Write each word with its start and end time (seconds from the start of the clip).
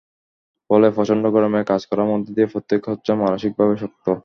ফলে, 0.69 0.87
প্রচণ্ড 0.95 1.23
গরমে 1.27 1.61
কাজ 1.63 1.81
করার 1.89 2.07
মধ্য 2.11 2.27
দিয়ে 2.35 2.47
প্রত্যেকে 2.47 2.87
হচ্ছেন 2.91 3.15
মানসিকভাবে 3.17 3.75
শক্ত। 3.77 4.05